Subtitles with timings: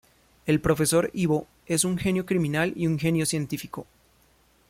[0.47, 3.85] El profesor Ivo es un genio criminal y un genio científico.